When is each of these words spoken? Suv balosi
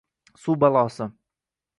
Suv 0.43 0.57
balosi 0.63 1.05